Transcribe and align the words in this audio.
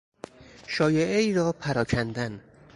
شایعهای 0.67 1.33
را 1.33 1.51
پراکندن 1.53 2.41